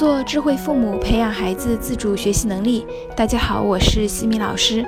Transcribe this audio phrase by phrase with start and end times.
[0.00, 2.86] 做智慧父母，培养孩子自主学习能力。
[3.14, 4.82] 大家好，我是西米老师。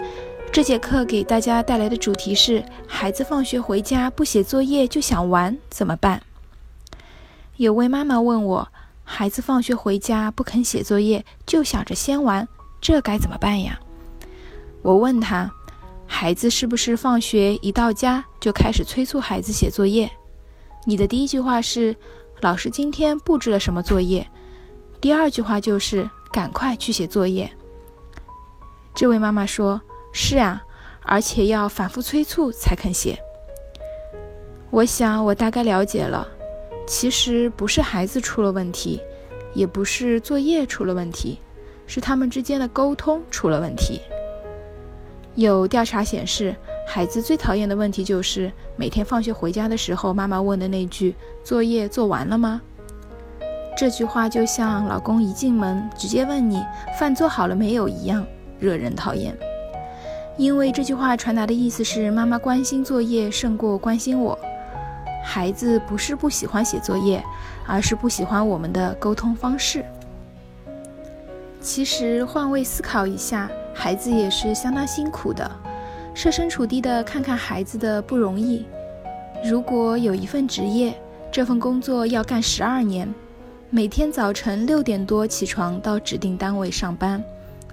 [0.50, 6.22] 这节课给大家带来的主题是：孩子放学回家不写作业就想玩，怎么办？
[7.58, 8.66] 有位妈妈问我，
[9.04, 12.48] 孩子放学回家不肯写作业，就想着先玩，
[12.80, 13.78] 这该怎么办呀？
[14.80, 15.52] 我问她，
[16.06, 20.10] 孩子是不是放学一到家就开始催促孩子写作业？
[20.86, 21.94] 你的第一句话是：
[22.40, 24.26] 老师今天布置了什么作业？
[25.02, 27.50] 第二句话就是赶快去写作业。
[28.94, 29.82] 这位妈妈说
[30.14, 30.62] ：“是啊，
[31.02, 33.18] 而且要反复催促才肯写。”
[34.70, 36.28] 我想我大概了解了，
[36.86, 39.00] 其实不是孩子出了问题，
[39.54, 41.40] 也不是作业出了问题，
[41.84, 44.00] 是他们之间的沟通出了问题。
[45.34, 46.54] 有调查显示，
[46.86, 52.62] 孩子最讨厌的问题就是每天放学回家的时候，妈妈问的那句：“作业做完了吗？”
[53.82, 56.64] 这句话就像老公一进门直接问你
[56.96, 58.24] 饭做好了没有一样，
[58.60, 59.36] 惹人讨厌。
[60.36, 64.38] 因为这句话传达的意思是妈妈关心作业胜过关心我。
[65.24, 67.20] 孩子不是不喜欢写作业，
[67.66, 69.84] 而是不喜欢我们的沟通方式。
[71.60, 75.50] 其实换位思考一下，孩子也是相当辛苦的。
[76.14, 78.64] 设身处地的看看孩子的不容易。
[79.44, 80.94] 如果有一份职业，
[81.32, 83.12] 这份工作要干十二年。
[83.74, 87.24] 每天早晨六点多起床到指定单位上班，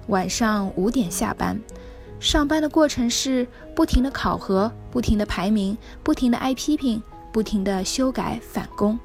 [0.06, 1.60] 晚上五点下班。
[2.18, 8.98] 上班的过程是不停的考核、不停的排名、不停的挨批评、不停的修改返工。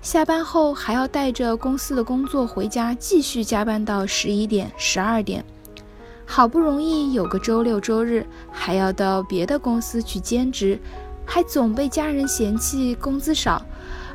[0.00, 5.44] 下班后还要带着公司的工作回家，继续加班到十一点、十二点。
[6.24, 10.78] 好不容易有个周六周日，还要到别的公司去兼职，
[11.26, 13.60] 还总被家人嫌弃工资少。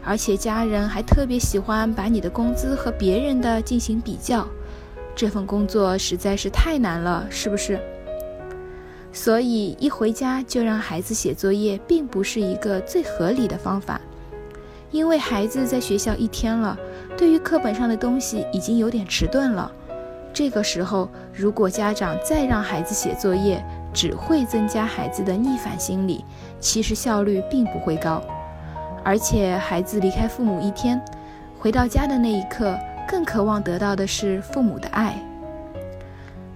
[0.06, 4.48] 而且家人还特别喜欢把你的工资和别人的进行比较，
[5.16, 7.80] 这份工作实在是太难了，是不是？
[9.12, 14.02] 所以一回家就让孩子写作业，并不是一个最合理的方法，
[14.92, 16.78] 因为孩子在学校一天了，
[17.16, 19.72] 对于课本上的东西已经有点迟钝了。
[20.34, 23.64] 这个时候，如果家长再让孩子写作业，
[23.94, 26.26] 只会增加孩子的逆反心理，
[26.60, 28.20] 其实效率并不会高。
[29.04, 31.00] 而且孩子离开父母一天，
[31.60, 32.78] 回到家的那一刻，
[33.08, 35.16] 更渴望得到的是父母的爱。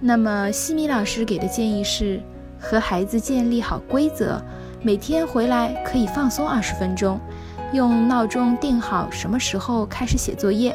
[0.00, 2.20] 那么西米老师给的建议是，
[2.58, 4.40] 和孩子建立好规则，
[4.80, 7.20] 每天回来可以放松二十分钟，
[7.72, 10.74] 用闹钟定好什么时候开始写作业，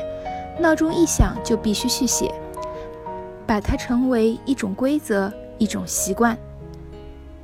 [0.59, 2.31] 闹钟一响就必须去写，
[3.47, 6.37] 把它成为一种规则，一种习惯。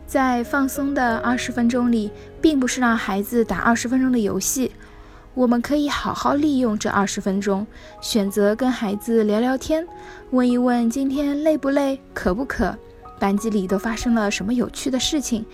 [0.09, 2.09] 在放松的二十分钟里，
[2.41, 4.71] 并不是让孩子打二十分钟的游戏，
[5.35, 7.67] 我们可以好好利用这二十分钟，
[8.01, 9.87] 选择跟孩子聊聊天，
[10.31, 12.75] 问一问今天累不累，渴不渴，
[13.19, 15.45] 班级里都发生了什么有趣的事情，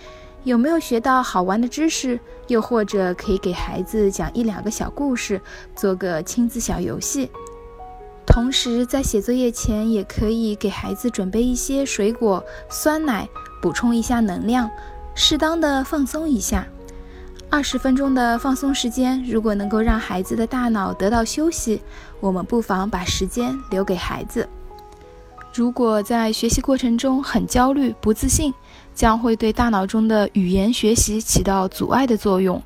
[0.44, 5.38] 有没有学到好玩的知识，又或者可以给孩子讲一两个小故事，
[5.74, 7.30] 做个亲子小游戏。
[8.26, 13.28] 同时，在写作业前，也可以给孩子准备一些水果、酸奶，
[13.60, 14.70] 补充一下能量，
[15.14, 16.66] 适当的放松一下。
[17.48, 21.80] 二十分钟的放松时间，如果能够让孩子的大脑得到休息，
[22.20, 24.48] 我们不妨把时间留给孩子。
[25.54, 28.52] 如果在学习过程中很焦虑、不自信，
[28.94, 32.60] 将会对大脑中的语言学习起到阻碍的作用。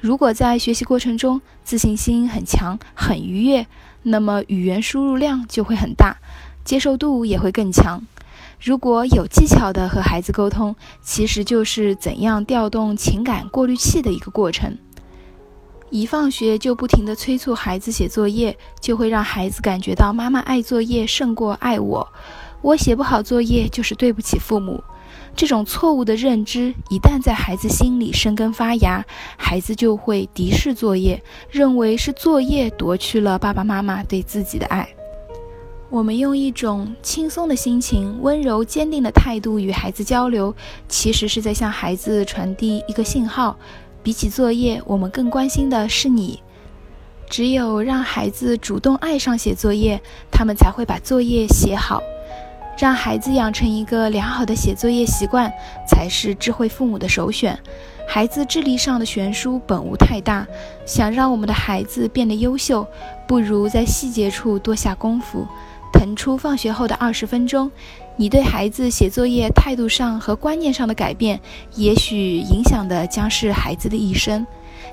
[0.00, 3.66] 如果在学习过程中自信心很强、很愉悦，
[4.02, 6.16] 那么语言输入量就会很大，
[6.64, 8.04] 接受度也会更强。
[8.62, 14.78] 如果有技巧的和孩子沟通，其实就是怎样调动情感过滤器的一个过程。
[15.90, 22.06] 一放学就不停地催促孩子写作业，就会让孩子感觉到妈妈爱作业胜过爱我，
[22.60, 24.80] 我写不好作业就是对不起父母。
[25.34, 29.04] 这种错误的认知一旦在孩子心里生根发芽，
[29.36, 31.20] 孩子就会敌视作业，
[31.50, 34.88] 认为是作业夺去了爸爸妈妈对自己的爱。
[35.92, 40.54] 我们用一种轻松的心情、温柔坚定的态度与孩子交流，
[40.88, 43.54] 其实是在向孩子传递一个信号：
[44.02, 46.40] 比起作业，我们更关心的是你。
[47.28, 50.00] 只有让孩子主动爱上写作业，
[50.30, 52.02] 他们才会把作业写好。
[52.78, 55.52] 让孩子养成一个良好的写作业习惯，
[55.86, 57.58] 才是智慧父母的首选。
[58.08, 60.46] 孩子智力上的悬殊本无太大，
[60.86, 62.86] 想让我们的孩子变得优秀，
[63.28, 65.46] 不如在细节处多下功夫。
[65.92, 67.70] 腾出放学后的二十分钟，
[68.16, 71.40] 你对孩子写作业态度上和观念上的改变，
[71.74, 74.44] 也许影响的将是孩子的一生。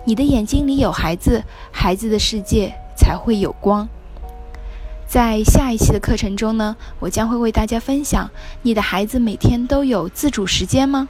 [0.06, 3.88] 你的眼睛里有孩子，孩子的世界才会有光。
[5.08, 8.30] 在下一期的课程中呢，我将会为大家分享：
[8.62, 11.10] 你的孩子每天都有自主时间吗？